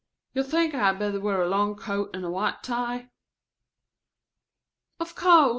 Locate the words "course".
5.13-5.49